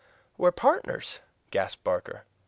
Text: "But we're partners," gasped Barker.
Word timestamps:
"But 0.35 0.39
we're 0.39 0.51
partners," 0.53 1.19
gasped 1.51 1.83
Barker. 1.83 2.23